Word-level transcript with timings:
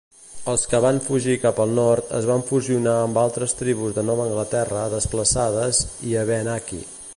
Els 0.51 0.61
que 0.69 0.77
van 0.85 0.95
fugir 1.07 1.35
cap 1.43 1.59
al 1.65 1.75
nord 1.79 2.09
es 2.21 2.25
van 2.29 2.45
fusionar 2.47 2.95
amb 3.03 3.21
altres 3.25 3.55
tribus 3.61 3.95
de 3.99 4.07
Nova 4.09 4.25
Anglaterra 4.31 4.89
desplaçades 4.97 5.83
i 6.13 6.19
Abenaki. 6.25 6.85